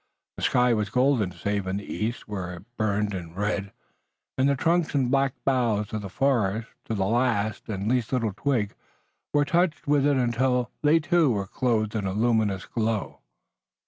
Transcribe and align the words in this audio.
The 0.37 0.41
sky 0.41 0.73
was 0.73 0.89
golden 0.89 1.31
save 1.31 1.67
in 1.67 1.77
the 1.77 1.85
east, 1.85 2.27
where 2.27 2.55
it 2.55 2.75
burned 2.75 3.13
in 3.13 3.35
red, 3.35 3.71
and 4.35 4.49
the 4.49 4.55
trunks 4.55 4.95
and 4.95 5.11
black 5.11 5.35
boughs 5.45 5.93
of 5.93 6.01
the 6.01 6.09
forest, 6.09 6.69
to 6.85 6.95
the 6.95 7.05
last 7.05 7.69
and 7.69 7.87
least 7.87 8.11
little 8.11 8.33
twig, 8.35 8.73
were 9.31 9.45
touched 9.45 9.85
with 9.85 10.07
it 10.07 10.17
until 10.17 10.71
they 10.81 10.99
too 10.99 11.29
were 11.29 11.45
clothed 11.45 11.93
in 11.95 12.07
a 12.07 12.13
luminous 12.13 12.65
glow. 12.65 13.19